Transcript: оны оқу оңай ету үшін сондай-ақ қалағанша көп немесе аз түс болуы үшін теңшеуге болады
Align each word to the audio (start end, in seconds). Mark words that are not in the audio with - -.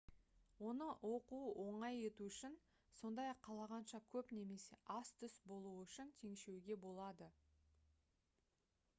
оны 0.67 0.85
оқу 1.07 1.39
оңай 1.63 1.97
ету 2.03 2.23
үшін 2.29 2.55
сондай-ақ 3.01 3.43
қалағанша 3.47 3.99
көп 4.15 4.33
немесе 4.37 4.79
аз 4.95 5.11
түс 5.19 5.35
болуы 5.51 5.75
үшін 5.89 6.09
теңшеуге 6.23 6.79
болады 6.87 7.29